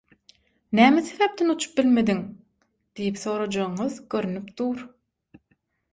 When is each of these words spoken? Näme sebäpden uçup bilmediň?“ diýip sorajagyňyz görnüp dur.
Näme 0.79 1.01
sebäpden 1.09 1.51
uçup 1.55 1.75
bilmediň?“ 1.81 2.23
diýip 3.01 3.19
sorajagyňyz 3.25 4.03
görnüp 4.15 4.53
dur. 4.63 4.85